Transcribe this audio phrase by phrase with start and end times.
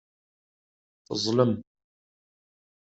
[1.05, 1.53] Teẓẓlem.